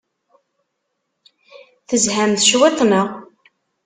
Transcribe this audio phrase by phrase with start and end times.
[1.87, 3.07] Tezhamt cwiṭ, naɣ?